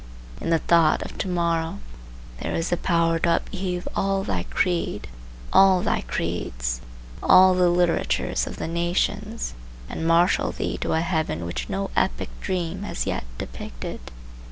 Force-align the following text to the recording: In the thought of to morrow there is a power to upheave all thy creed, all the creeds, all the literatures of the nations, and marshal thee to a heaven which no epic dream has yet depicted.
In 0.41 0.49
the 0.49 0.57
thought 0.57 1.03
of 1.03 1.15
to 1.19 1.27
morrow 1.27 1.77
there 2.41 2.55
is 2.55 2.71
a 2.71 2.75
power 2.77 3.19
to 3.19 3.35
upheave 3.35 3.87
all 3.95 4.23
thy 4.23 4.41
creed, 4.49 5.07
all 5.53 5.83
the 5.83 6.01
creeds, 6.07 6.81
all 7.21 7.53
the 7.53 7.69
literatures 7.69 8.47
of 8.47 8.55
the 8.55 8.67
nations, 8.67 9.53
and 9.87 10.07
marshal 10.07 10.51
thee 10.53 10.77
to 10.79 10.93
a 10.93 11.01
heaven 11.01 11.45
which 11.45 11.69
no 11.69 11.91
epic 11.95 12.29
dream 12.41 12.81
has 12.81 13.05
yet 13.05 13.25
depicted. 13.37 14.09